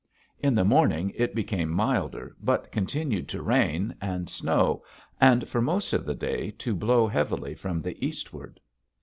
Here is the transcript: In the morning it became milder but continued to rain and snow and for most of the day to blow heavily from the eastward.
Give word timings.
In 0.39 0.55
the 0.55 0.65
morning 0.65 1.13
it 1.15 1.35
became 1.35 1.69
milder 1.69 2.35
but 2.41 2.71
continued 2.71 3.29
to 3.29 3.43
rain 3.43 3.93
and 4.01 4.31
snow 4.31 4.81
and 5.19 5.47
for 5.47 5.61
most 5.61 5.93
of 5.93 6.05
the 6.05 6.15
day 6.15 6.49
to 6.57 6.73
blow 6.73 7.05
heavily 7.07 7.53
from 7.53 7.81
the 7.81 8.03
eastward. 8.03 8.59